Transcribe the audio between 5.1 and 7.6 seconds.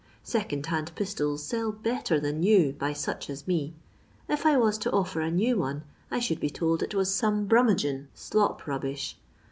a new one I should be told it was some